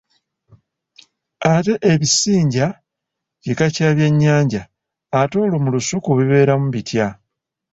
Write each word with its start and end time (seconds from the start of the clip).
Naye 1.41 1.73
ebisinja 1.91 2.67
kika 3.43 3.67
kya 3.75 3.89
byannyanja, 3.97 4.61
ate 5.19 5.35
olwo 5.43 5.57
mu 5.63 5.69
lusuku 5.75 6.09
bibeeramu 6.17 6.67
bitya? 6.73 7.07